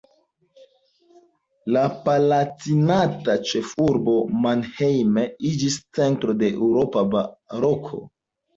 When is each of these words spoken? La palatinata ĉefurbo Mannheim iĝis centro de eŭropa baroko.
La 1.75 1.83
palatinata 2.07 3.35
ĉefurbo 3.51 4.17
Mannheim 4.47 5.21
iĝis 5.53 5.79
centro 6.01 6.39
de 6.43 6.53
eŭropa 6.59 7.07
baroko. 7.15 8.05